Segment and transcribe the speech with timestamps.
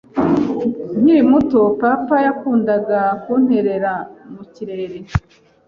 [0.99, 3.93] Nkiri muto, papa yakundaga kunterera
[4.33, 4.97] mu kirere.